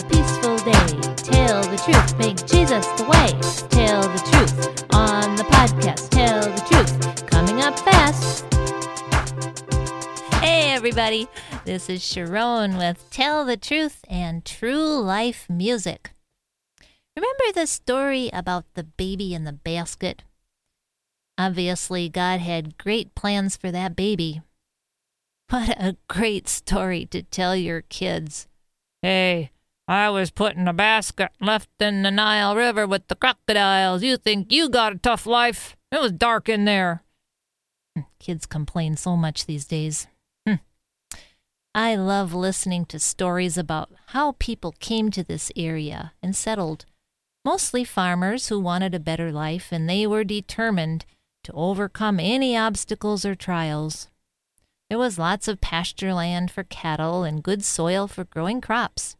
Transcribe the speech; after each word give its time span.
a 0.00 0.08
peaceful 0.08 0.56
day. 0.58 0.86
Tell 1.16 1.62
the 1.62 1.76
truth, 1.84 2.18
make 2.18 2.36
Jesus 2.46 2.86
the 2.96 3.04
way. 3.04 3.28
Tell 3.68 4.02
the 4.02 4.18
truth 4.30 4.84
on 4.94 5.36
the 5.36 5.42
podcast. 5.44 6.08
Tell 6.10 6.42
the 6.42 6.60
truth, 6.70 7.26
coming 7.26 7.60
up 7.60 7.78
fast. 7.80 8.46
Hey, 10.42 10.72
everybody. 10.72 11.28
This 11.64 11.90
is 11.90 12.02
Sharon 12.02 12.76
with 12.78 13.10
Tell 13.10 13.44
the 13.44 13.56
Truth 13.56 14.04
and 14.08 14.44
True 14.44 15.00
Life 15.00 15.46
Music. 15.50 16.12
Remember 17.14 17.52
the 17.54 17.66
story 17.66 18.30
about 18.32 18.64
the 18.74 18.84
baby 18.84 19.34
in 19.34 19.44
the 19.44 19.52
basket? 19.52 20.22
Obviously, 21.36 22.08
God 22.08 22.40
had 22.40 22.78
great 22.78 23.14
plans 23.14 23.56
for 23.56 23.70
that 23.70 23.96
baby. 23.96 24.40
What 25.50 25.70
a 25.70 25.96
great 26.08 26.48
story 26.48 27.04
to 27.06 27.22
tell 27.22 27.56
your 27.56 27.82
kids. 27.82 28.46
Hey, 29.02 29.50
I 29.90 30.08
was 30.08 30.30
put 30.30 30.54
in 30.54 30.68
a 30.68 30.72
basket 30.72 31.32
left 31.40 31.68
in 31.80 32.04
the 32.04 32.12
Nile 32.12 32.54
River 32.54 32.86
with 32.86 33.08
the 33.08 33.16
crocodiles. 33.16 34.04
You 34.04 34.18
think 34.18 34.52
you 34.52 34.68
got 34.68 34.92
a 34.92 34.98
tough 34.98 35.26
life? 35.26 35.76
It 35.90 36.00
was 36.00 36.12
dark 36.12 36.48
in 36.48 36.64
there. 36.64 37.02
Hmm, 37.96 38.02
kids 38.20 38.46
complain 38.46 38.96
so 38.96 39.16
much 39.16 39.46
these 39.46 39.64
days. 39.64 40.06
Hm. 40.46 40.60
I 41.74 41.96
love 41.96 42.32
listening 42.32 42.84
to 42.84 43.00
stories 43.00 43.58
about 43.58 43.90
how 44.10 44.36
people 44.38 44.76
came 44.78 45.10
to 45.10 45.24
this 45.24 45.50
area 45.56 46.12
and 46.22 46.36
settled. 46.36 46.84
Mostly 47.44 47.82
farmers 47.82 48.46
who 48.46 48.60
wanted 48.60 48.94
a 48.94 49.00
better 49.00 49.32
life, 49.32 49.72
and 49.72 49.90
they 49.90 50.06
were 50.06 50.22
determined 50.22 51.04
to 51.42 51.52
overcome 51.52 52.20
any 52.20 52.56
obstacles 52.56 53.24
or 53.24 53.34
trials. 53.34 54.08
There 54.88 54.98
was 54.98 55.18
lots 55.18 55.48
of 55.48 55.60
pasture 55.60 56.14
land 56.14 56.52
for 56.52 56.62
cattle 56.62 57.24
and 57.24 57.42
good 57.42 57.64
soil 57.64 58.06
for 58.06 58.22
growing 58.22 58.60
crops. 58.60 59.16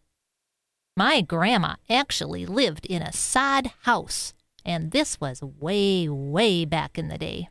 My 0.96 1.20
grandma 1.20 1.76
actually 1.88 2.46
lived 2.46 2.84
in 2.86 3.02
a 3.02 3.12
sod 3.12 3.72
house, 3.82 4.34
and 4.64 4.90
this 4.90 5.20
was 5.20 5.42
way, 5.42 6.08
way 6.08 6.64
back 6.64 6.98
in 6.98 7.08
the 7.08 7.18
day. 7.18 7.48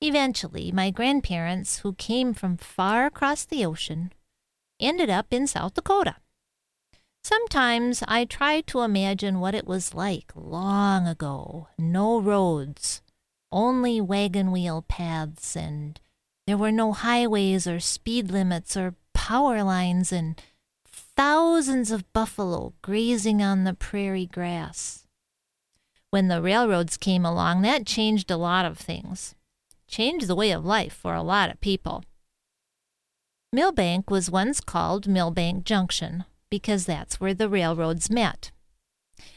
Eventually, 0.00 0.70
my 0.70 0.90
grandparents, 0.90 1.78
who 1.78 1.94
came 1.94 2.34
from 2.34 2.56
far 2.56 3.06
across 3.06 3.44
the 3.44 3.64
ocean, 3.64 4.12
ended 4.78 5.10
up 5.10 5.32
in 5.32 5.46
South 5.46 5.74
Dakota. 5.74 6.16
Sometimes 7.24 8.02
I 8.06 8.24
try 8.24 8.60
to 8.62 8.80
imagine 8.82 9.40
what 9.40 9.54
it 9.54 9.66
was 9.66 9.94
like 9.94 10.32
long 10.36 11.06
ago. 11.06 11.68
No 11.76 12.20
roads, 12.20 13.02
only 13.50 14.00
wagon 14.00 14.52
wheel 14.52 14.84
paths, 14.86 15.56
and 15.56 16.00
there 16.46 16.56
were 16.56 16.72
no 16.72 16.92
highways 16.92 17.66
or 17.66 17.80
speed 17.80 18.30
limits 18.30 18.76
or 18.76 18.94
power 19.14 19.62
lines, 19.62 20.12
and 20.12 20.40
thousands 21.18 21.90
of 21.90 22.12
buffalo 22.12 22.72
grazing 22.80 23.42
on 23.42 23.64
the 23.64 23.74
prairie 23.74 24.24
grass. 24.24 25.04
When 26.10 26.28
the 26.28 26.40
railroads 26.40 26.96
came 26.96 27.26
along, 27.26 27.62
that 27.62 27.86
changed 27.86 28.30
a 28.30 28.36
lot 28.36 28.64
of 28.64 28.78
things, 28.78 29.34
changed 29.88 30.28
the 30.28 30.36
way 30.36 30.52
of 30.52 30.64
life 30.64 30.92
for 30.92 31.14
a 31.14 31.22
lot 31.24 31.50
of 31.50 31.60
people. 31.60 32.04
Milbank 33.52 34.12
was 34.12 34.30
once 34.30 34.60
called 34.60 35.08
Milbank 35.08 35.64
Junction 35.64 36.24
because 36.50 36.86
that's 36.86 37.18
where 37.18 37.34
the 37.34 37.48
railroads 37.48 38.08
met. 38.08 38.52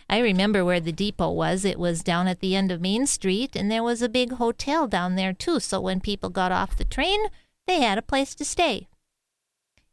I 0.08 0.20
remember 0.20 0.64
where 0.64 0.82
the 0.82 0.92
depot 0.92 1.32
was. 1.32 1.66
It 1.66 1.80
was 1.80 2.04
down 2.04 2.28
at 2.28 2.42
the 2.42 2.56
end 2.56 2.72
of 2.72 2.80
Main 2.80 3.08
Street, 3.08 3.56
and 3.56 3.72
there 3.72 3.82
was 3.82 4.04
a 4.04 4.08
big 4.10 4.34
hotel 4.34 4.86
down 4.86 5.16
there, 5.16 5.34
too. 5.34 5.60
So 5.60 5.82
when 5.82 6.00
people 6.00 6.30
got 6.30 6.52
off 6.52 6.78
the 6.78 6.86
train, 6.86 7.22
they 7.66 7.82
had 7.82 7.98
a 7.98 8.04
place 8.04 8.36
to 8.36 8.46
stay. 8.46 8.88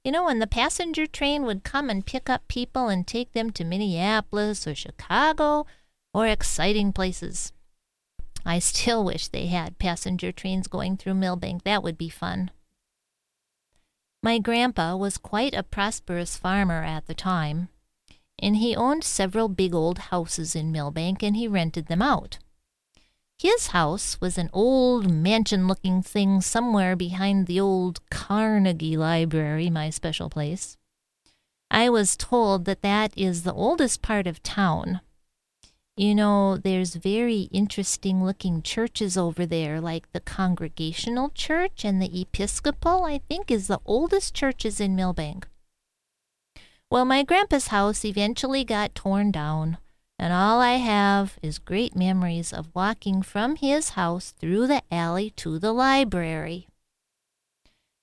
You 0.05 0.13
know, 0.13 0.25
when 0.25 0.39
the 0.39 0.47
passenger 0.47 1.07
train 1.07 1.45
would 1.45 1.65
come 1.65 1.91
and 1.91 2.07
pick 2.07 2.31
up 2.31 2.49
people 2.49 2.89
and 2.89 3.07
take 3.07 3.33
them 3.33 3.51
to 3.51 3.65
Minneapolis 3.65 4.67
or 4.67 4.75
Chicago 4.75 5.67
or 6.15 6.27
exciting 6.27 6.93
places. 6.93 7.53
I 8.47 8.59
still 8.61 9.05
wish 9.05 9.28
they 9.28 9.47
had 9.47 9.78
passenger 9.78 10.33
trains 10.33 10.69
going 10.69 10.97
through 10.97 11.15
Milbank. 11.15 11.65
That 11.65 11.83
would 11.83 11.99
be 11.99 12.09
fun. 12.09 12.50
My 14.22 14.39
grandpa 14.39 14.97
was 14.97 15.19
quite 15.19 15.55
a 15.55 15.62
prosperous 15.62 16.37
farmer 16.37 16.83
at 16.83 17.06
the 17.06 17.15
time 17.15 17.69
and 18.39 18.56
he 18.56 18.77
owned 18.77 19.05
several 19.05 19.49
big 19.49 19.75
old 19.75 19.99
houses 19.99 20.55
in 20.55 20.72
Milbank 20.72 21.22
and 21.22 21.37
he 21.37 21.49
rented 21.49 21.87
them 21.87 22.03
out. 22.03 22.39
His 23.38 23.69
house 23.69 24.21
was 24.21 24.37
an 24.37 24.50
old 24.53 25.09
mansion 25.09 25.69
looking 25.69 26.03
thing 26.03 26.41
somewhere 26.41 26.97
behind 26.97 27.47
the 27.47 27.60
old 27.60 28.00
Carnegie 28.10 28.97
Library, 28.97 29.71
my 29.71 29.91
special 29.91 30.28
place. 30.28 30.76
I 31.71 31.88
was 31.88 32.16
told 32.16 32.65
that 32.65 32.82
that 32.82 33.12
is 33.16 33.44
the 33.44 33.53
oldest 33.53 34.03
part 34.03 34.27
of 34.27 34.43
town. 34.43 35.00
You 35.97 36.16
know, 36.16 36.56
there's 36.56 36.97
very 36.97 37.43
interesting 37.53 38.25
looking 38.25 38.60
churches 38.60 39.16
over 39.16 39.47
there, 39.47 39.81
like 39.81 40.10
the 40.12 40.21
Congregational 40.21 41.31
Church 41.31 41.84
and 41.84 42.03
the 42.03 42.21
Episcopal, 42.21 43.04
I 43.04 43.19
think, 43.19 43.53
is 43.53 43.69
the 43.69 43.81
oldest 43.84 44.34
churches 44.34 44.81
in 44.81 44.97
Milbank. 44.97 45.47
Well, 46.91 47.04
my 47.04 47.22
grandpa's 47.22 47.69
house 47.69 48.04
eventually 48.04 48.65
got 48.65 48.94
torn 48.94 49.31
down, 49.31 49.78
and 50.19 50.33
all 50.33 50.61
I 50.61 50.77
have 50.77 51.39
is 51.43 51.59
great 51.59 51.95
memories 51.95 52.53
of 52.53 52.75
walking 52.75 53.23
from 53.23 53.56
his 53.56 53.91
house 53.91 54.33
through 54.33 54.67
the 54.67 54.83
alley 54.91 55.31
to 55.37 55.59
the 55.59 55.73
library. 55.73 56.67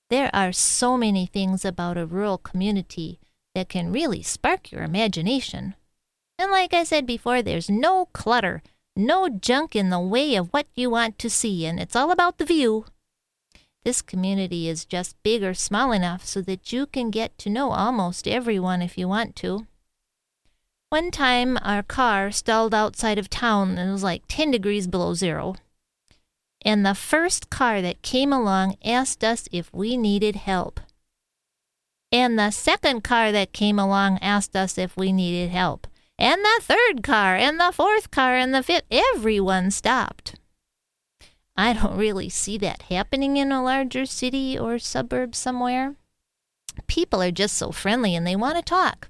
There 0.08 0.30
are 0.34 0.52
so 0.52 0.96
many 0.96 1.26
things 1.26 1.64
about 1.64 1.98
a 1.98 2.06
rural 2.06 2.38
community 2.38 3.18
that 3.54 3.68
can 3.68 3.92
really 3.92 4.22
spark 4.22 4.72
your 4.72 4.82
imagination. 4.82 5.74
And 6.38 6.50
like 6.50 6.72
I 6.72 6.84
said 6.84 7.06
before, 7.06 7.42
there's 7.42 7.68
no 7.68 8.06
clutter, 8.12 8.62
no 8.94 9.28
junk 9.28 9.74
in 9.74 9.90
the 9.90 10.00
way 10.00 10.36
of 10.36 10.48
what 10.52 10.66
you 10.74 10.90
want 10.90 11.18
to 11.18 11.30
see, 11.30 11.66
and 11.66 11.80
it's 11.80 11.96
all 11.96 12.10
about 12.10 12.38
the 12.38 12.44
view. 12.44 12.86
This 13.84 14.02
community 14.02 14.68
is 14.68 14.84
just 14.84 15.22
big 15.22 15.42
or 15.42 15.54
small 15.54 15.92
enough 15.92 16.24
so 16.24 16.40
that 16.42 16.72
you 16.72 16.86
can 16.86 17.10
get 17.10 17.36
to 17.38 17.50
know 17.50 17.70
almost 17.70 18.26
everyone 18.26 18.82
if 18.82 18.96
you 18.98 19.06
want 19.06 19.36
to. 19.36 19.66
One 20.96 21.10
time 21.10 21.58
our 21.60 21.82
car 21.82 22.30
stalled 22.30 22.72
outside 22.72 23.18
of 23.18 23.28
town 23.28 23.76
and 23.76 23.90
it 23.90 23.92
was 23.92 24.02
like 24.02 24.22
10 24.28 24.50
degrees 24.50 24.86
below 24.86 25.12
zero. 25.12 25.56
And 26.62 26.86
the 26.86 26.94
first 26.94 27.50
car 27.50 27.82
that 27.82 28.00
came 28.00 28.32
along 28.32 28.78
asked 28.82 29.22
us 29.22 29.46
if 29.52 29.70
we 29.74 29.98
needed 29.98 30.36
help. 30.36 30.80
And 32.10 32.38
the 32.38 32.50
second 32.50 33.04
car 33.04 33.30
that 33.30 33.52
came 33.52 33.78
along 33.78 34.20
asked 34.22 34.56
us 34.56 34.78
if 34.78 34.96
we 34.96 35.12
needed 35.12 35.50
help. 35.50 35.86
And 36.18 36.42
the 36.42 36.62
third 36.62 37.02
car, 37.02 37.36
and 37.36 37.60
the 37.60 37.72
fourth 37.72 38.10
car, 38.10 38.34
and 38.34 38.54
the 38.54 38.62
fifth, 38.62 38.86
everyone 38.90 39.70
stopped. 39.70 40.36
I 41.58 41.74
don't 41.74 41.98
really 41.98 42.30
see 42.30 42.56
that 42.56 42.88
happening 42.88 43.36
in 43.36 43.52
a 43.52 43.62
larger 43.62 44.06
city 44.06 44.58
or 44.58 44.78
suburb 44.78 45.34
somewhere. 45.34 45.96
People 46.86 47.20
are 47.20 47.30
just 47.30 47.58
so 47.58 47.70
friendly 47.70 48.16
and 48.16 48.26
they 48.26 48.34
want 48.34 48.56
to 48.56 48.62
talk. 48.62 49.08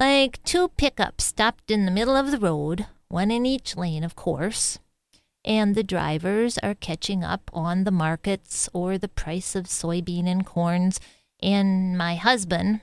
Like 0.00 0.42
two 0.44 0.68
pickups 0.68 1.24
stopped 1.24 1.70
in 1.70 1.84
the 1.84 1.90
middle 1.90 2.16
of 2.16 2.30
the 2.30 2.38
road, 2.38 2.86
one 3.10 3.30
in 3.30 3.44
each 3.44 3.76
lane, 3.76 4.02
of 4.02 4.16
course, 4.16 4.78
and 5.44 5.74
the 5.74 5.82
drivers 5.82 6.56
are 6.58 6.74
catching 6.74 7.22
up 7.22 7.50
on 7.52 7.84
the 7.84 7.90
markets 7.90 8.66
or 8.72 8.96
the 8.96 9.08
price 9.08 9.54
of 9.54 9.66
soybean 9.66 10.26
and 10.26 10.46
corns. 10.46 11.00
And 11.42 11.98
my 11.98 12.14
husband, 12.14 12.80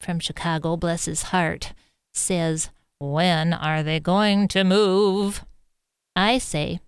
from 0.00 0.20
Chicago, 0.20 0.78
bless 0.78 1.04
his 1.04 1.24
heart, 1.24 1.74
says, 2.14 2.70
When 2.98 3.52
are 3.52 3.82
they 3.82 4.00
going 4.00 4.48
to 4.48 4.64
move? 4.64 5.44
I 6.16 6.38
say, 6.38 6.80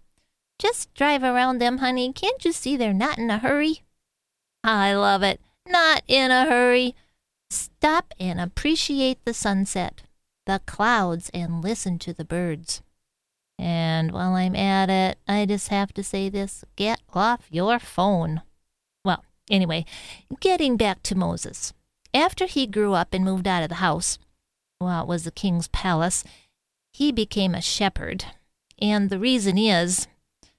just 0.59 0.95
drive 0.95 1.23
around 1.23 1.59
them, 1.59 1.79
honey. 1.79 2.15
Can't 2.15 2.43
you 2.47 2.53
see 2.53 2.79
they're 2.79 2.95
not 2.95 3.19
in 3.19 3.29
a 3.29 3.39
hurry? 3.39 3.83
I 4.65 4.95
love 4.95 5.23
it. 5.23 5.39
Not 5.69 6.03
in 6.09 6.31
a 6.31 6.47
hurry. 6.47 6.95
Stop 7.87 8.15
and 8.19 8.41
appreciate 8.41 9.25
the 9.25 9.33
sunset, 9.33 10.03
the 10.45 10.61
clouds, 10.67 11.31
and 11.33 11.63
listen 11.63 12.01
to 12.01 12.13
the 12.13 12.25
birds. 12.25 12.83
And 13.61 14.11
while 14.11 14.33
I'm 14.33 14.57
at 14.57 14.91
it, 14.91 15.19
I 15.29 15.47
just 15.47 15.69
have 15.69 15.95
to 15.95 16.03
say 16.03 16.29
this 16.29 16.65
get 16.75 17.01
off 17.15 17.47
your 17.49 17.79
phone. 17.79 18.43
Well, 19.05 19.23
anyway, 19.49 19.85
getting 20.41 20.77
back 20.77 21.05
to 21.05 21.15
Moses. 21.15 21.75
After 22.13 22.47
he 22.47 22.67
grew 22.67 22.95
up 22.95 23.15
and 23.15 23.25
moved 23.25 23.47
out 23.47 23.63
of 23.63 23.69
the 23.69 23.77
house, 23.77 24.19
well, 24.81 25.03
it 25.03 25.07
was 25.07 25.23
the 25.23 25.31
king's 25.31 25.69
palace, 25.69 26.25
he 26.93 27.13
became 27.13 27.55
a 27.55 27.63
shepherd. 27.63 28.25
And 28.83 29.11
the 29.11 29.21
reason 29.21 29.57
is 29.57 30.09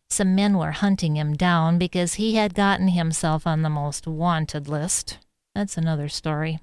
some 0.09 0.33
men 0.33 0.57
were 0.57 0.71
hunting 0.71 1.17
him 1.17 1.33
down 1.33 1.77
because 1.77 2.13
he 2.13 2.35
had 2.35 2.55
gotten 2.55 2.87
himself 2.87 3.45
on 3.45 3.63
the 3.63 3.69
most 3.69 4.07
wanted 4.07 4.69
list. 4.69 5.17
That's 5.53 5.75
another 5.75 6.07
story. 6.07 6.59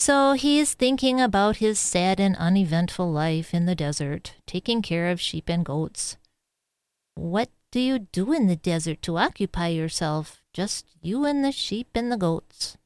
So 0.00 0.32
he's 0.32 0.72
thinking 0.72 1.20
about 1.20 1.58
his 1.58 1.78
sad 1.78 2.20
and 2.20 2.34
uneventful 2.36 3.12
life 3.12 3.52
in 3.52 3.66
the 3.66 3.74
desert, 3.74 4.34
taking 4.46 4.80
care 4.80 5.10
of 5.10 5.20
sheep 5.20 5.50
and 5.50 5.62
goats. 5.62 6.16
What 7.16 7.50
do 7.70 7.80
you 7.80 7.98
do 7.98 8.32
in 8.32 8.46
the 8.46 8.56
desert 8.56 9.02
to 9.02 9.18
occupy 9.18 9.68
yourself? 9.68 10.42
Just 10.54 10.86
you 11.02 11.26
and 11.26 11.44
the 11.44 11.52
sheep 11.52 11.88
and 11.94 12.10
the 12.10 12.16
goats. 12.16 12.78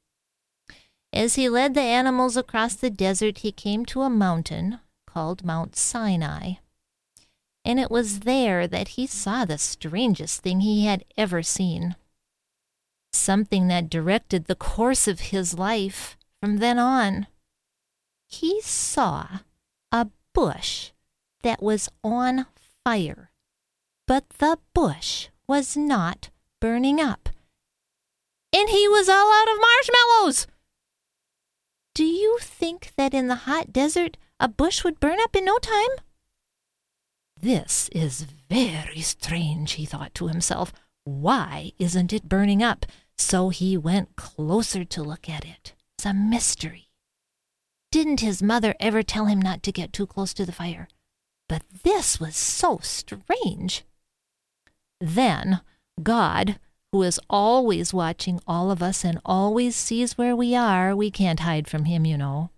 As 1.13 1.37
he 1.37 1.49
led 1.49 1.75
the 1.75 1.83
animals 1.83 2.37
across 2.37 2.75
the 2.75 2.91
desert, 2.91 3.39
he 3.39 3.53
came 3.53 3.87
to 3.87 4.03
a 4.03 4.11
mountain 4.11 4.81
called 5.07 5.45
Mount 5.45 5.77
Sinai. 5.77 6.55
And 7.65 7.79
it 7.79 7.93
was 7.93 8.21
there 8.21 8.67
that 8.67 8.89
he 8.89 9.07
saw 9.07 9.45
the 9.45 9.57
strangest 9.57 10.43
thing 10.43 10.61
he 10.61 10.87
had 10.87 11.05
ever 11.17 11.45
seen. 11.45 11.95
Something 13.13 13.69
that 13.69 13.89
directed 13.89 14.47
the 14.47 14.57
course 14.57 15.07
of 15.07 15.31
his 15.31 15.57
life 15.57 16.17
from 16.45 16.59
then 16.59 16.79
on. 16.79 17.27
He 18.29 18.61
saw 18.61 19.39
a 19.91 20.09
bush 20.35 20.91
that 21.43 21.63
was 21.63 21.89
on 22.03 22.45
fire, 22.85 23.31
but 24.07 24.29
the 24.29 24.59
bush 24.75 25.29
was 25.49 25.75
not 25.75 26.29
burning 26.61 27.01
up. 27.01 27.31
And 28.55 28.69
he 28.69 28.87
was 28.87 29.09
all 29.09 29.33
out 29.33 29.49
of 29.49 29.59
marshmallows! 29.59 30.47
Do 31.95 32.05
you 32.05 32.37
think 32.43 32.93
that 32.99 33.15
in 33.15 33.29
the 33.29 33.47
hot 33.47 33.73
desert 33.73 34.19
a 34.39 34.47
bush 34.47 34.85
would 34.85 35.01
burn 35.01 35.21
up 35.23 35.35
in 35.35 35.47
no 35.47 35.57
time? 35.57 35.97
This 37.41 37.89
is 37.89 38.27
very 38.51 39.01
strange, 39.01 39.73
he 39.73 39.87
thought 39.87 40.15
to 40.17 40.29
himself. 40.29 40.75
Why 41.05 41.73
isn't 41.79 42.13
it 42.13 42.29
burning 42.29 42.63
up? 42.63 42.85
So 43.17 43.49
he 43.49 43.79
went 43.79 44.15
closer 44.17 44.85
to 44.85 45.03
look 45.03 45.27
at 45.27 45.47
it. 45.47 45.74
It's 46.05 46.11
a 46.11 46.13
mystery. 46.13 46.91
Didn't 47.91 48.21
his 48.21 48.43
mother 48.43 48.75
ever 48.79 49.03
tell 49.03 49.25
him 49.25 49.41
not 49.41 49.63
to 49.63 49.73
get 49.73 49.91
too 49.91 50.07
close 50.07 50.35
to 50.35 50.45
the 50.45 50.53
fire? 50.53 50.87
But 51.49 51.63
this 51.83 52.21
was 52.21 52.37
so 52.37 52.79
strange. 52.83 53.85
Then 55.01 55.63
God, 56.03 56.59
who 56.93 57.03
is 57.03 57.19
always 57.31 57.95
watching 57.95 58.39
all 58.47 58.71
of 58.71 58.83
us 58.83 59.03
and 59.03 59.19
always 59.25 59.75
sees 59.77 60.19
where 60.19 60.37
we 60.37 60.55
are. 60.55 60.95
We 60.95 61.11
can't 61.11 61.41
hide 61.41 61.69
from 61.69 61.87
him, 61.87 62.05
you 62.05 62.19
know. 62.19 62.51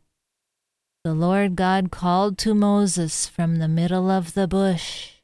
The 1.05 1.15
Lord 1.15 1.55
God 1.55 1.93
called 1.93 2.39
to 2.39 2.53
Moses 2.53 3.29
from 3.29 3.59
the 3.59 3.69
middle 3.69 4.11
of 4.11 4.35
the 4.35 4.49
bush. 4.49 5.21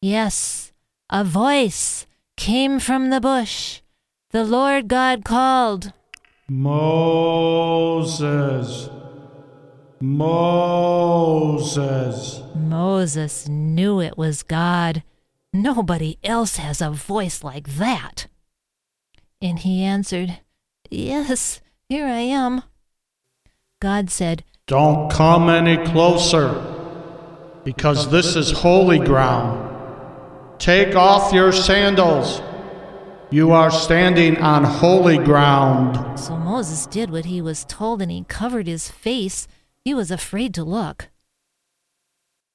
Yes, 0.00 0.72
a 1.10 1.22
voice 1.22 2.06
came 2.38 2.80
from 2.80 3.10
the 3.10 3.20
bush. 3.20 3.82
The 4.30 4.42
Lord 4.42 4.88
God 4.88 5.22
called, 5.22 5.92
Moses. 6.48 8.08
Moses. 10.00 11.62
Moses 12.54 13.48
knew 13.48 14.00
it 14.00 14.18
was 14.18 14.42
God. 14.42 15.04
Nobody 15.52 16.18
else 16.24 16.56
has 16.56 16.80
a 16.80 16.90
voice 16.90 17.44
like 17.44 17.76
that. 17.76 18.26
And 19.40 19.60
he 19.60 19.84
answered, 19.84 20.40
Yes, 20.90 21.60
here 21.88 22.06
I 22.06 22.20
am. 22.20 22.62
God 23.80 24.10
said, 24.10 24.44
Don't 24.66 25.10
come 25.10 25.48
any 25.48 25.76
closer, 25.90 26.60
because 27.64 28.10
this 28.10 28.34
is 28.36 28.50
holy 28.50 28.98
ground. 28.98 29.68
Take 30.58 30.96
off 30.96 31.32
your 31.32 31.52
sandals. 31.52 32.42
You 33.32 33.52
are 33.52 33.70
standing 33.70 34.36
on 34.42 34.62
holy 34.62 35.16
ground. 35.16 36.20
So 36.20 36.36
Moses 36.36 36.84
did 36.84 37.08
what 37.08 37.24
he 37.24 37.40
was 37.40 37.64
told 37.64 38.02
and 38.02 38.10
he 38.10 38.24
covered 38.28 38.66
his 38.66 38.90
face. 38.90 39.48
He 39.86 39.94
was 39.94 40.10
afraid 40.10 40.52
to 40.52 40.62
look. 40.62 41.08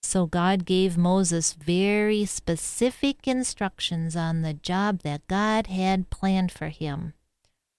So 0.04 0.28
God 0.28 0.66
gave 0.66 0.96
Moses 0.96 1.54
very 1.54 2.26
specific 2.26 3.28
instructions 3.28 4.16
on 4.16 4.44
the 4.44 4.54
job 4.54 5.02
that 5.02 5.28
God 5.28 5.66
had 5.66 6.12
planned 6.12 6.52
for 6.52 6.68
him. 6.68 7.14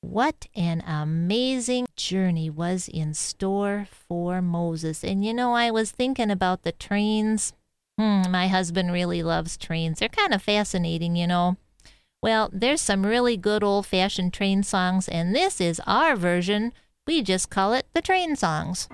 What 0.00 0.48
an 0.56 0.82
amazing 0.84 1.86
journey 1.94 2.50
was 2.50 2.88
in 2.88 3.14
store 3.14 3.86
for 3.92 4.42
Moses. 4.42 5.04
And 5.04 5.24
you 5.24 5.32
know, 5.32 5.54
I 5.54 5.70
was 5.70 5.92
thinking 5.92 6.32
about 6.32 6.64
the 6.64 6.72
trains. 6.72 7.52
Hmm, 7.96 8.22
my 8.28 8.48
husband 8.48 8.92
really 8.92 9.22
loves 9.22 9.56
trains. 9.56 10.00
They're 10.00 10.08
kind 10.08 10.34
of 10.34 10.42
fascinating, 10.42 11.14
you 11.14 11.28
know. 11.28 11.58
Well, 12.20 12.50
there's 12.52 12.80
some 12.80 13.06
really 13.06 13.36
good 13.36 13.62
old 13.62 13.86
fashioned 13.86 14.32
train 14.32 14.64
songs, 14.64 15.06
and 15.08 15.34
this 15.36 15.60
is 15.60 15.80
our 15.86 16.16
version. 16.16 16.72
We 17.06 17.22
just 17.22 17.48
call 17.48 17.72
it 17.74 17.86
the 17.94 18.02
train 18.02 18.34
songs. 18.34 18.88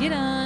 Get 0.00 0.12
on 0.12 0.43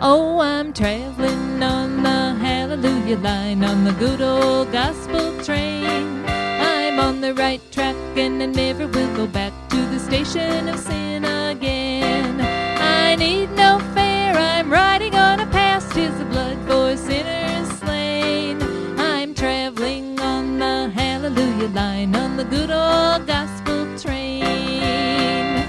Oh, 0.00 0.38
I'm 0.38 0.72
traveling 0.72 1.60
on 1.60 2.04
the 2.04 2.34
hallelujah 2.38 3.18
line 3.18 3.64
on 3.64 3.82
the 3.82 3.90
good 3.94 4.20
old 4.20 4.70
gospel 4.70 5.36
train. 5.42 6.24
I'm 6.28 7.00
on 7.00 7.20
the 7.20 7.34
right 7.34 7.60
track 7.72 7.96
and 8.16 8.40
I 8.40 8.46
never 8.46 8.86
will 8.86 9.16
go 9.16 9.26
back 9.26 9.52
to 9.70 9.76
the 9.76 9.98
station 9.98 10.68
of 10.68 10.78
sin 10.78 11.24
again. 11.24 12.40
I 12.40 13.16
need 13.16 13.50
no 13.56 13.80
fare, 13.92 14.34
I'm 14.34 14.70
riding 14.70 15.16
on 15.16 15.40
a 15.40 15.46
past 15.46 15.92
his 15.92 16.14
blood 16.30 16.58
for 16.68 16.96
sinners 16.96 17.68
slain. 17.80 18.62
I'm 19.00 19.34
traveling 19.34 20.20
on 20.20 20.60
the 20.60 20.90
hallelujah 20.90 21.70
line 21.70 22.14
on 22.14 22.36
the 22.36 22.44
good 22.44 22.70
old 22.70 23.26
gospel 23.26 23.98
train. 23.98 25.66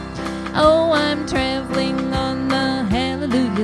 Oh, 0.53 0.91
I'm 0.91 1.25
traveling 1.25 1.45
the 1.45 1.48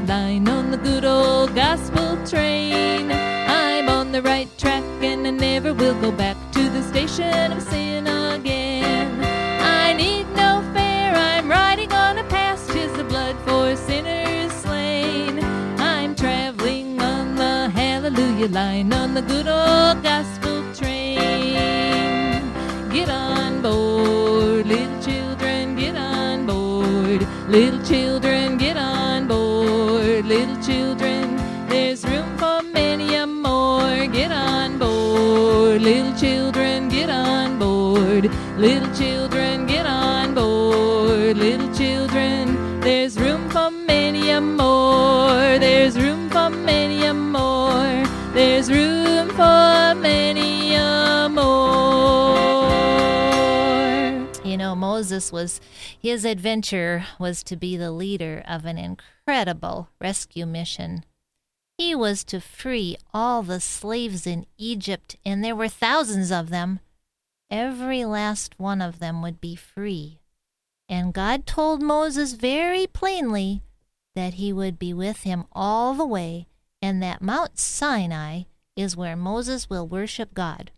line 0.01 0.47
on 0.49 0.71
the 0.71 0.77
good 0.77 1.05
old 1.05 1.55
gospel 1.55 2.17
train. 2.25 3.11
I'm 3.11 3.87
on 3.87 4.11
the 4.11 4.21
right 4.21 4.49
track 4.57 4.83
and 5.01 5.25
I 5.25 5.31
never 5.31 5.73
will 5.73 5.99
go 6.01 6.11
back 6.11 6.37
to 6.53 6.69
the 6.69 6.81
station 6.83 7.51
of 7.51 7.61
sin 7.61 8.07
again. 8.07 9.23
I 9.61 9.93
need 9.93 10.27
no 10.35 10.61
fare, 10.73 11.15
I'm 11.15 11.49
riding 11.49 11.91
on 11.93 12.17
a 12.17 12.23
past 12.25 12.67
the 12.67 13.03
blood 13.03 13.35
for 13.45 13.75
sinners 13.75 14.51
slain. 14.53 15.39
I'm 15.79 16.15
traveling 16.15 16.99
on 17.01 17.35
the 17.35 17.69
hallelujah 17.69 18.49
line 18.49 18.91
on 18.93 19.13
the 19.13 19.21
good 19.21 19.47
old 19.47 20.03
gospel 20.03 20.63
train. 20.73 22.41
Get 22.91 23.09
on 23.09 23.61
board, 23.61 24.65
little 24.65 25.01
children, 25.01 25.75
get 25.75 25.95
on 25.95 26.45
board. 26.45 27.27
Little 27.49 27.81
children, 27.83 28.24
little 30.25 30.59
children. 30.63 31.37
There's 31.67 32.03
room 32.03 32.37
for 32.37 32.61
many 32.63 33.13
a 33.15 33.27
more. 33.27 34.07
Get 34.07 34.31
on 34.31 34.79
board, 34.79 35.81
little 35.81 36.13
children, 36.15 36.89
get 36.89 37.09
on 37.11 37.59
board. 37.59 38.31
Little 38.57 38.91
children, 38.95 39.67
get 39.67 39.85
on 39.85 40.33
board. 40.33 41.37
Little 41.37 41.71
children, 41.73 42.79
there's 42.79 43.19
room 43.19 43.49
for 43.51 43.69
many 43.69 44.31
a 44.31 44.41
more. 44.41 45.59
There's 45.59 45.95
room 45.97 46.29
for 46.31 46.49
many 46.49 47.05
a 47.05 47.13
more. 47.13 48.03
There's 48.33 48.71
room 48.71 49.29
for 49.29 49.93
many 49.95 50.73
a 50.73 51.29
more. 51.29 52.65
You 54.43 54.57
know, 54.57 54.75
Moses 54.75 55.31
was, 55.31 55.61
his 55.99 56.25
adventure 56.25 57.05
was 57.19 57.43
to 57.43 57.55
be 57.55 57.77
the 57.77 57.91
leader 57.91 58.43
of 58.47 58.65
an 58.65 58.79
incredible 58.79 59.14
rescue 59.27 60.45
mission. 60.45 61.03
He 61.77 61.93
was 61.93 62.23
to 62.25 62.39
free 62.39 62.97
all 63.13 63.43
the 63.43 63.59
slaves 63.59 64.25
in 64.25 64.45
Egypt, 64.57 65.17
and 65.25 65.43
there 65.43 65.55
were 65.55 65.67
thousands 65.67 66.31
of 66.31 66.49
them. 66.49 66.79
Every 67.49 68.05
last 68.05 68.57
one 68.57 68.81
of 68.81 68.99
them 68.99 69.21
would 69.21 69.41
be 69.41 69.55
free. 69.55 70.19
And 70.87 71.13
God 71.13 71.45
told 71.45 71.81
Moses 71.81 72.33
very 72.33 72.87
plainly 72.87 73.61
that 74.15 74.35
he 74.35 74.53
would 74.53 74.79
be 74.79 74.93
with 74.93 75.23
him 75.23 75.45
all 75.51 75.93
the 75.93 76.05
way, 76.05 76.47
and 76.81 77.03
that 77.03 77.21
Mount 77.21 77.59
Sinai 77.59 78.43
is 78.75 78.95
where 78.95 79.15
Moses 79.15 79.69
will 79.69 79.87
worship 79.87 80.33
God. 80.33 80.71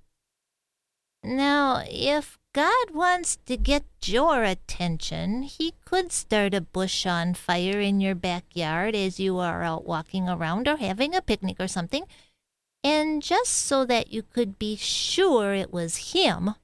Now, 1.24 1.84
if 1.86 2.37
God 2.54 2.92
wants 2.92 3.38
to 3.46 3.56
get 3.56 3.84
your 4.06 4.44
attention, 4.44 5.44
he 5.44 5.74
could 5.86 6.12
start 6.12 6.54
a 6.54 6.62
bush 6.62 7.06
on 7.06 7.34
fire 7.34 7.80
in 7.80 8.01
your 8.01 8.16
backyard 8.16 8.96
as 8.96 9.20
you 9.20 9.38
are 9.38 9.63
out 9.63 9.86
walking 9.86 10.27
around 10.27 10.68
or 10.68 10.77
having 10.77 11.13
a 11.13 11.22
picnic 11.22 11.58
or 11.60 11.68
something. 11.68 12.06
And 12.84 13.22
just 13.22 13.51
so 13.51 13.86
that 13.86 14.12
you 14.12 14.24
could 14.24 14.58
be 14.58 14.75
sure 14.75 15.54
it 15.54 15.72
was 15.72 16.13
him, 16.13 16.56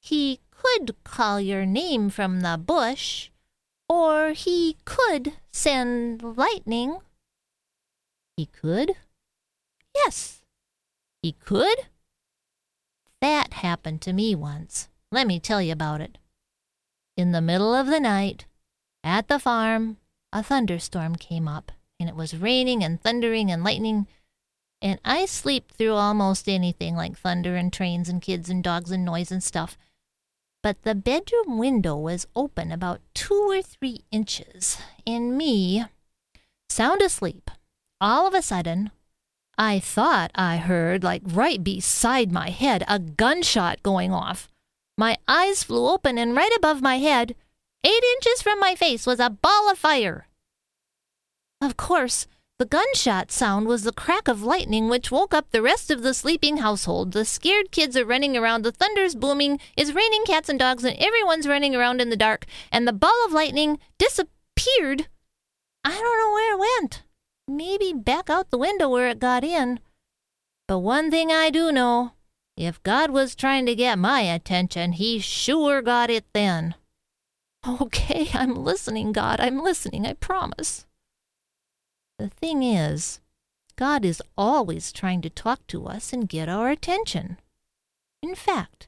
he 0.00 0.40
could 0.50 0.94
call 1.02 1.40
your 1.40 1.66
name 1.66 2.10
from 2.10 2.40
the 2.40 2.56
bush, 2.56 3.30
or 3.88 4.30
he 4.32 4.76
could 4.84 5.32
send 5.50 6.22
lightning. 6.36 6.98
He 8.36 8.46
could? 8.46 8.92
Yes, 9.94 10.42
he 11.22 11.32
could. 11.32 11.78
That 13.20 13.54
happened 13.54 14.02
to 14.02 14.12
me 14.12 14.34
once. 14.34 14.88
Let 15.12 15.26
me 15.26 15.38
tell 15.38 15.62
you 15.62 15.72
about 15.72 16.00
it. 16.00 16.18
In 17.16 17.32
the 17.32 17.40
middle 17.40 17.74
of 17.74 17.86
the 17.86 18.00
night, 18.00 18.46
at 19.04 19.28
the 19.28 19.38
farm, 19.38 19.98
a 20.32 20.42
thunderstorm 20.42 21.16
came 21.16 21.46
up, 21.48 21.72
and 21.98 22.08
it 22.08 22.16
was 22.16 22.36
raining 22.36 22.82
and 22.82 23.00
thundering 23.00 23.50
and 23.50 23.62
lightning. 23.62 24.06
And 24.82 25.00
I 25.04 25.26
sleep 25.26 25.72
through 25.72 25.94
almost 25.94 26.48
anything 26.48 26.96
like 26.96 27.16
thunder 27.16 27.56
and 27.56 27.72
trains 27.72 28.08
and 28.08 28.20
kids 28.20 28.50
and 28.50 28.62
dogs 28.62 28.90
and 28.90 29.04
noise 29.04 29.30
and 29.30 29.42
stuff. 29.42 29.78
But 30.62 30.82
the 30.82 30.94
bedroom 30.94 31.58
window 31.58 31.96
was 31.96 32.26
open 32.34 32.72
about 32.72 33.00
two 33.14 33.48
or 33.48 33.62
three 33.62 34.00
inches, 34.10 34.78
and 35.06 35.38
me, 35.38 35.84
sound 36.68 37.00
asleep, 37.00 37.50
all 38.00 38.26
of 38.26 38.34
a 38.34 38.42
sudden, 38.42 38.90
I 39.56 39.78
thought 39.78 40.30
I 40.34 40.58
heard, 40.58 41.02
like 41.02 41.22
right 41.24 41.62
beside 41.62 42.30
my 42.30 42.50
head, 42.50 42.84
a 42.88 42.98
gunshot 42.98 43.82
going 43.82 44.12
off. 44.12 44.48
My 44.98 45.16
eyes 45.28 45.62
flew 45.62 45.88
open, 45.88 46.18
and 46.18 46.34
right 46.34 46.52
above 46.56 46.82
my 46.82 46.98
head, 46.98 47.34
eight 47.84 48.02
inches 48.14 48.42
from 48.42 48.58
my 48.58 48.74
face, 48.74 49.06
was 49.06 49.20
a 49.20 49.30
ball 49.30 49.70
of 49.70 49.78
fire. 49.78 50.28
Of 51.60 51.76
course, 51.76 52.26
the 52.58 52.64
gunshot 52.64 53.30
sound 53.30 53.66
was 53.66 53.82
the 53.82 53.92
crack 53.92 54.28
of 54.28 54.42
lightning 54.42 54.88
which 54.88 55.10
woke 55.10 55.34
up 55.34 55.50
the 55.50 55.62
rest 55.62 55.90
of 55.90 56.02
the 56.02 56.14
sleeping 56.14 56.58
household. 56.58 57.12
The 57.12 57.24
scared 57.24 57.70
kids 57.70 57.96
are 57.96 58.04
running 58.04 58.36
around, 58.36 58.62
the 58.62 58.72
thunder's 58.72 59.14
booming, 59.14 59.60
it's 59.76 59.92
raining 59.92 60.24
cats 60.24 60.48
and 60.48 60.58
dogs, 60.58 60.84
and 60.84 60.96
everyone's 60.98 61.46
running 61.46 61.76
around 61.76 62.00
in 62.00 62.10
the 62.10 62.16
dark, 62.16 62.46
and 62.72 62.88
the 62.88 62.92
ball 62.92 63.24
of 63.26 63.32
lightning 63.32 63.78
disappeared. 63.98 65.08
I 65.84 65.90
don't 65.90 66.18
know 66.18 66.32
where 66.32 66.54
it 66.54 66.80
went 66.80 67.02
maybe 67.48 67.92
back 67.92 68.28
out 68.28 68.50
the 68.50 68.58
window 68.58 68.88
where 68.88 69.08
it 69.08 69.18
got 69.18 69.44
in. 69.44 69.80
But 70.68 70.80
one 70.80 71.10
thing 71.10 71.30
I 71.30 71.50
do 71.50 71.70
know 71.70 72.12
if 72.56 72.82
God 72.82 73.10
was 73.10 73.34
trying 73.34 73.66
to 73.66 73.74
get 73.74 73.98
my 73.98 74.22
attention, 74.22 74.92
he 74.92 75.18
sure 75.18 75.82
got 75.82 76.10
it 76.10 76.24
then. 76.32 76.74
Okay, 77.68 78.28
I'm 78.32 78.54
listening, 78.54 79.10
God. 79.10 79.40
I'm 79.40 79.60
listening, 79.60 80.06
I 80.06 80.12
promise. 80.12 80.86
The 82.16 82.28
thing 82.28 82.62
is, 82.62 83.18
God 83.74 84.04
is 84.04 84.22
always 84.38 84.92
trying 84.92 85.20
to 85.22 85.30
talk 85.30 85.66
to 85.68 85.86
us 85.86 86.12
and 86.12 86.28
get 86.28 86.48
our 86.48 86.70
attention. 86.70 87.38
In 88.22 88.36
fact, 88.36 88.86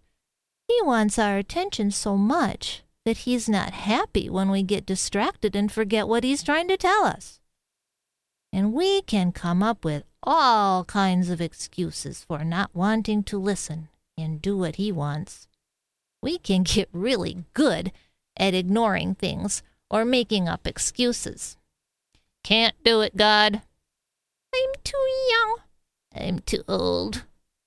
He 0.69 0.81
wants 0.83 1.19
our 1.19 1.39
attention 1.39 1.91
so 1.91 2.17
much 2.17 2.85
that 3.05 3.19
He's 3.19 3.49
not 3.49 3.73
happy 3.73 4.31
when 4.31 4.49
we 4.49 4.63
get 4.63 4.87
distracted 4.87 5.57
and 5.57 5.73
forget 5.73 6.07
what 6.07 6.23
He's 6.23 6.45
trying 6.45 6.69
to 6.69 6.77
tell 6.77 7.05
us 7.05 7.39
and 8.53 8.73
we 8.73 9.03
can 9.03 9.33
come 9.33 9.63
up 9.63 9.85
with 9.85 10.05
all 10.23 10.85
kinds 10.85 11.31
of 11.31 11.41
excuses 11.41 12.25
for 12.25 12.45
not 12.45 12.71
wanting 12.75 13.23
to 13.25 13.39
listen 13.39 13.89
and 14.17 14.43
do 14.43 14.57
what 14.57 14.77
he 14.77 14.91
wants. 14.91 15.47
We 16.23 16.39
can 16.39 16.63
get 16.65 16.89
really 16.93 17.45
good 17.55 17.93
at 18.37 18.55
ignoring 18.55 19.15
things 19.15 19.63
or 19.91 20.05
making 20.05 20.49
up 20.49 20.67
excuses. 20.67 21.57
Can't 22.45 22.75
do 22.85 23.01
it, 23.01 23.17
God. 23.17 23.63
I'm 24.55 24.71
too 24.85 25.07
young. 25.31 25.57
I'm 26.15 26.39
too 26.41 26.65
old. 26.69 27.25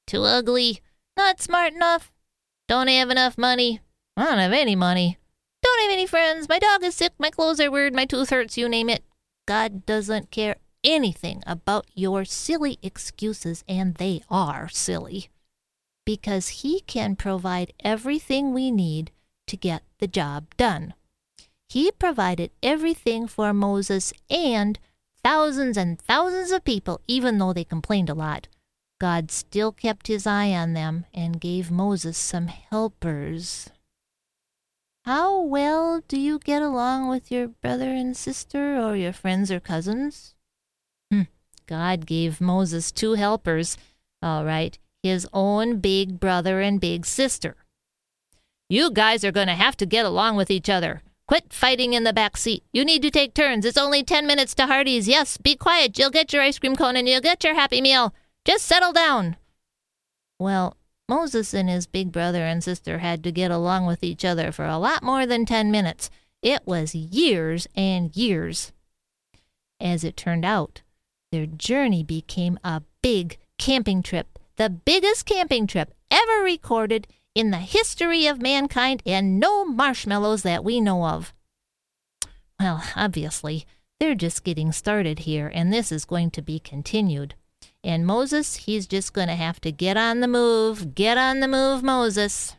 Too 0.07 0.23
ugly. 0.23 0.81
Not 1.15 1.41
smart 1.41 1.73
enough. 1.73 2.11
Don't 2.67 2.87
have 2.87 3.09
enough 3.09 3.37
money. 3.37 3.81
I 4.17 4.25
don't 4.25 4.39
have 4.39 4.53
any 4.53 4.75
money. 4.75 5.17
Don't 5.63 5.81
have 5.81 5.91
any 5.91 6.07
friends. 6.07 6.49
My 6.49 6.59
dog 6.59 6.83
is 6.83 6.95
sick. 6.95 7.13
My 7.19 7.29
clothes 7.29 7.59
are 7.59 7.71
weird. 7.71 7.93
My 7.93 8.05
tooth 8.05 8.29
hurts. 8.29 8.57
You 8.57 8.67
name 8.67 8.89
it. 8.89 9.03
God 9.47 9.85
doesn't 9.85 10.31
care 10.31 10.55
anything 10.83 11.43
about 11.45 11.85
your 11.93 12.25
silly 12.25 12.77
excuses, 12.81 13.63
and 13.67 13.95
they 13.95 14.21
are 14.29 14.69
silly, 14.69 15.29
because 16.05 16.61
He 16.61 16.81
can 16.81 17.15
provide 17.15 17.73
everything 17.81 18.53
we 18.53 18.71
need 18.71 19.11
to 19.47 19.57
get 19.57 19.83
the 19.99 20.07
job 20.07 20.55
done. 20.57 20.93
He 21.69 21.91
provided 21.91 22.51
everything 22.61 23.27
for 23.27 23.53
Moses 23.53 24.11
and 24.29 24.79
thousands 25.23 25.77
and 25.77 25.99
thousands 25.99 26.51
of 26.51 26.65
people, 26.65 27.01
even 27.07 27.37
though 27.37 27.53
they 27.53 27.63
complained 27.63 28.09
a 28.09 28.13
lot. 28.13 28.47
God 28.99 29.31
still 29.31 29.71
kept 29.71 30.07
his 30.07 30.27
eye 30.27 30.51
on 30.51 30.73
them 30.73 31.05
and 31.13 31.41
gave 31.41 31.71
Moses 31.71 32.17
some 32.17 32.47
helpers. 32.47 33.69
How 35.05 35.41
well 35.41 36.01
do 36.07 36.19
you 36.19 36.37
get 36.37 36.61
along 36.61 37.09
with 37.09 37.31
your 37.31 37.47
brother 37.47 37.89
and 37.89 38.15
sister, 38.15 38.77
or 38.77 38.95
your 38.95 39.13
friends 39.13 39.49
or 39.49 39.59
cousins? 39.59 40.35
God 41.71 42.05
gave 42.05 42.41
Moses 42.41 42.91
two 42.91 43.13
helpers, 43.13 43.77
all 44.21 44.43
right, 44.43 44.77
his 45.01 45.25
own 45.31 45.79
big 45.79 46.19
brother 46.19 46.59
and 46.59 46.81
big 46.81 47.05
sister. 47.05 47.55
You 48.67 48.91
guys 48.91 49.23
are 49.23 49.31
going 49.31 49.47
to 49.47 49.53
have 49.53 49.77
to 49.77 49.85
get 49.85 50.05
along 50.05 50.35
with 50.35 50.51
each 50.51 50.69
other. 50.69 51.01
Quit 51.29 51.53
fighting 51.53 51.93
in 51.93 52.03
the 52.03 52.11
back 52.11 52.35
seat. 52.35 52.65
You 52.73 52.83
need 52.83 53.01
to 53.03 53.09
take 53.09 53.33
turns. 53.33 53.63
It's 53.63 53.77
only 53.77 54.03
10 54.03 54.27
minutes 54.27 54.53
to 54.55 54.67
Hardee's. 54.67 55.07
Yes, 55.07 55.37
be 55.37 55.55
quiet. 55.55 55.97
You'll 55.97 56.09
get 56.09 56.33
your 56.33 56.41
ice 56.41 56.59
cream 56.59 56.75
cone 56.75 56.97
and 56.97 57.07
you'll 57.07 57.21
get 57.21 57.41
your 57.41 57.55
happy 57.55 57.79
meal. 57.79 58.13
Just 58.43 58.65
settle 58.65 58.91
down. 58.91 59.37
Well, 60.39 60.75
Moses 61.07 61.53
and 61.53 61.69
his 61.69 61.87
big 61.87 62.11
brother 62.11 62.43
and 62.43 62.61
sister 62.61 62.97
had 62.97 63.23
to 63.23 63.31
get 63.31 63.49
along 63.49 63.85
with 63.85 64.03
each 64.03 64.25
other 64.25 64.51
for 64.51 64.65
a 64.65 64.77
lot 64.77 65.03
more 65.03 65.25
than 65.25 65.45
10 65.45 65.71
minutes. 65.71 66.09
It 66.41 66.63
was 66.65 66.93
years 66.93 67.65
and 67.77 68.13
years. 68.13 68.73
As 69.79 70.03
it 70.03 70.17
turned 70.17 70.43
out, 70.43 70.81
their 71.31 71.45
journey 71.45 72.03
became 72.03 72.59
a 72.63 72.81
big 73.01 73.37
camping 73.57 74.03
trip, 74.03 74.39
the 74.57 74.69
biggest 74.69 75.25
camping 75.25 75.67
trip 75.67 75.93
ever 76.09 76.43
recorded 76.43 77.07
in 77.33 77.51
the 77.51 77.57
history 77.57 78.27
of 78.27 78.41
mankind, 78.41 79.01
and 79.05 79.39
no 79.39 79.63
marshmallows 79.63 80.43
that 80.43 80.63
we 80.63 80.81
know 80.81 81.05
of. 81.05 81.33
Well, 82.59 82.83
obviously, 82.95 83.65
they're 83.99 84.15
just 84.15 84.43
getting 84.43 84.71
started 84.71 85.19
here, 85.19 85.49
and 85.53 85.71
this 85.71 85.91
is 85.91 86.05
going 86.05 86.31
to 86.31 86.41
be 86.41 86.59
continued. 86.59 87.35
And 87.83 88.05
Moses, 88.05 88.57
he's 88.57 88.85
just 88.85 89.13
going 89.13 89.29
to 89.29 89.35
have 89.35 89.61
to 89.61 89.71
get 89.71 89.97
on 89.97 90.19
the 90.19 90.27
move. 90.27 90.93
Get 90.93 91.17
on 91.17 91.39
the 91.39 91.47
move, 91.47 91.81
Moses. 91.81 92.55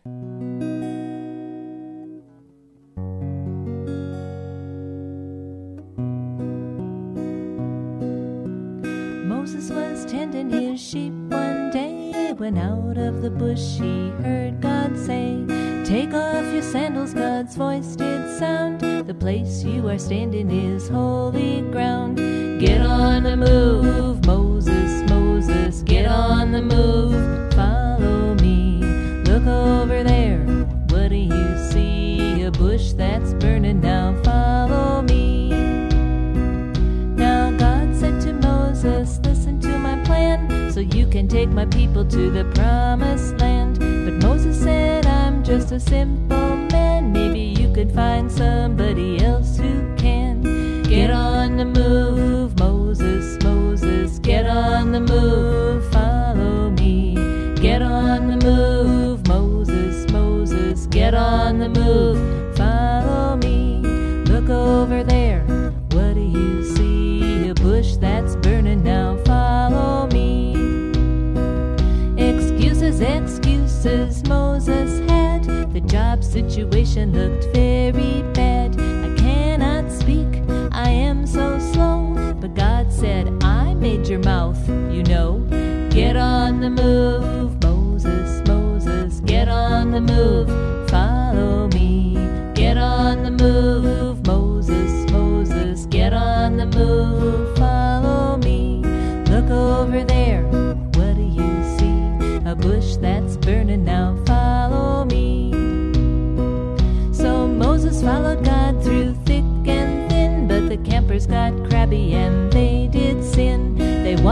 Tending 10.12 10.50
his 10.50 10.78
sheep 10.78 11.14
one 11.30 11.70
day. 11.70 12.34
When 12.36 12.58
out 12.58 12.98
of 12.98 13.22
the 13.22 13.30
bush 13.30 13.78
he 13.80 14.10
heard 14.22 14.60
God 14.60 14.94
say, 14.98 15.42
Take 15.86 16.12
off 16.12 16.44
your 16.52 16.60
sandals, 16.60 17.14
God's 17.14 17.56
voice 17.56 17.96
did 17.96 18.38
sound. 18.38 18.82
The 18.82 19.14
place 19.14 19.64
you 19.64 19.88
are 19.88 19.98
standing 19.98 20.50
is 20.50 20.86
holy 20.86 21.62
ground. 21.62 22.18
Get 22.60 22.82
on 22.82 23.22
the 23.22 23.38
move, 23.38 24.26
Moses, 24.26 25.02
Moses, 25.08 25.82
get 25.82 26.04
on 26.04 26.52
the 26.52 26.60
move. 26.60 27.54
Follow 27.54 28.34
me. 28.34 28.84
Look 29.24 29.46
over 29.46 30.02
there. 30.04 30.40
What 30.90 31.08
do 31.08 31.16
you 31.16 31.70
see? 31.70 32.42
A 32.42 32.50
bush 32.50 32.92
that's 32.92 33.32
burning 33.32 33.80
now. 33.80 34.01
Take 41.28 41.48
my 41.50 41.66
people 41.66 42.04
to 42.04 42.30
the 42.30 42.44
promised 42.54 43.38
land. 43.38 43.78
But 43.78 44.26
Moses 44.26 44.60
said, 44.60 45.06
I'm 45.06 45.42
just 45.44 45.72
a 45.72 45.80
simple 45.80 46.56
man. 46.72 47.12
Maybe 47.12 47.60
you 47.60 47.72
could 47.72 47.92
find 47.92 48.30
somebody 48.30 49.22
else 49.22 49.56
who 49.56 49.94
can. 49.96 50.82
Get 50.82 51.10
on 51.10 51.56
the 51.56 51.64
move, 51.64 52.58
Moses, 52.58 53.42
Moses, 53.42 54.18
get 54.18 54.46
on 54.46 54.92
the 54.92 55.00
move, 55.00 55.41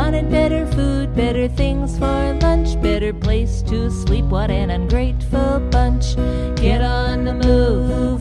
wanted 0.00 0.30
better 0.30 0.64
food, 0.72 1.14
better 1.14 1.46
things 1.46 1.98
for 1.98 2.38
lunch, 2.40 2.80
better 2.80 3.12
place 3.12 3.60
to 3.60 3.90
sleep. 3.90 4.24
What 4.24 4.50
an 4.50 4.70
ungrateful 4.70 5.60
bunch. 5.70 6.16
Get 6.56 6.80
on 6.80 7.26
the 7.26 7.34
move, 7.34 8.19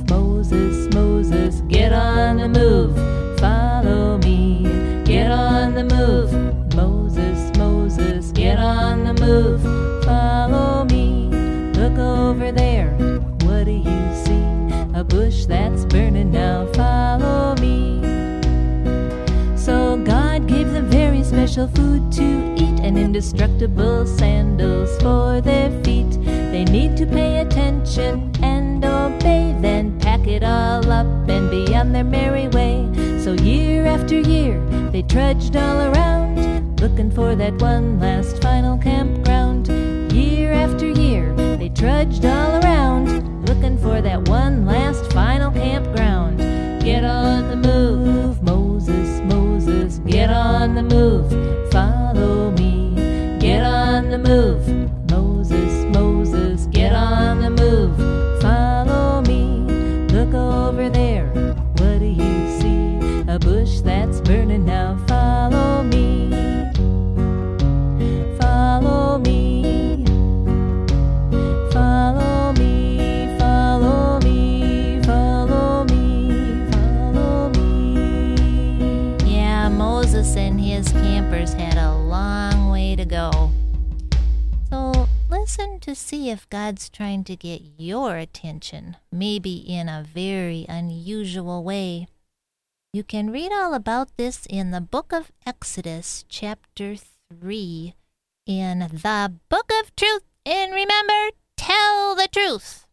special 21.60 21.76
food 21.76 22.12
to 22.12 22.56
eat 22.56 22.80
and 22.86 22.98
indestructible 22.98 24.06
sandals 24.06 24.90
for 25.02 25.42
their 25.42 25.70
feet. 25.84 26.10
They 26.24 26.64
need 26.64 26.96
to 26.98 27.06
pay 27.06 27.40
attention 27.40 28.32
and 28.42 28.86
obey, 28.86 29.54
then 29.60 30.00
pack 30.00 30.26
it 30.28 30.44
all 30.44 30.90
up 30.90 31.08
and 31.28 31.50
be 31.52 31.76
on 31.76 31.92
their 31.92 32.06
merry 32.06 32.48
way. 32.50 32.88
So 33.22 33.34
year 33.34 33.86
after 33.86 34.20
year, 34.20 34.60
they 34.92 35.02
trudged 35.02 35.58
all 35.58 35.80
around, 35.92 36.80
looking 36.80 37.12
for 37.12 37.36
that 37.36 37.62
one 37.62 38.00
last 38.00 38.42
final 38.42 38.78
campground. 38.78 39.68
Year 40.14 40.54
after 40.54 40.88
year, 40.88 41.34
they 41.58 41.70
trudged 41.70 42.24
all 42.24 42.64
around, 42.64 43.48
looking 43.50 43.78
for 43.78 44.02
that 44.02 44.30
one 44.30 44.66
last 44.66 45.12
final 45.12 45.52
campground. 45.52 45.89
Move, 54.30 54.79
God's 86.70 86.92
trying 86.92 87.24
to 87.24 87.36
get 87.36 87.64
your 87.80 88.18
attention, 88.18 88.96
maybe 89.12 89.56
in 89.56 89.90
a 89.90 90.06
very 90.08 90.68
unusual 90.70 91.64
way. 91.64 92.06
You 92.94 93.04
can 93.04 93.32
read 93.32 93.52
all 93.52 93.74
about 93.74 94.16
this 94.18 94.46
in 94.48 94.70
the 94.70 94.80
book 94.80 95.12
of 95.12 95.32
Exodus, 95.48 96.26
chapter 96.30 96.96
3, 97.42 97.96
in 98.46 98.80
the 98.82 99.34
Book 99.50 99.72
of 99.82 99.96
Truth. 99.96 100.22
And 100.46 100.72
remember, 100.72 101.32
tell 101.58 102.14
the 102.14 102.28
truth. 102.32 102.86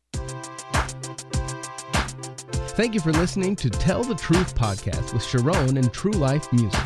Thank 2.78 2.94
you 2.94 3.00
for 3.00 3.12
listening 3.12 3.56
to 3.56 3.68
Tell 3.68 4.02
the 4.02 4.14
Truth 4.14 4.54
podcast 4.54 5.12
with 5.12 5.22
Sharon 5.22 5.76
and 5.76 5.92
True 5.92 6.12
Life 6.12 6.50
Music, 6.50 6.80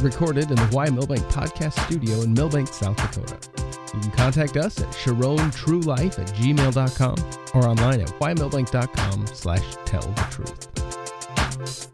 recorded 0.00 0.48
in 0.48 0.56
the 0.56 0.70
Y 0.72 0.88
Milbank 0.88 1.20
Podcast 1.24 1.78
Studio 1.84 2.22
in 2.22 2.32
Milbank, 2.32 2.68
South 2.68 2.96
Dakota. 2.96 3.59
You 3.94 4.00
can 4.00 4.10
contact 4.12 4.56
us 4.56 4.80
at 4.80 4.88
sharontruelife 4.88 6.18
at 6.18 6.28
gmail.com 6.34 7.16
or 7.54 7.68
online 7.68 8.00
at 8.00 8.08
ymillbank.com 8.20 9.26
slash 9.26 9.76
tell 9.84 10.02
the 10.02 10.26
truth. 10.30 11.89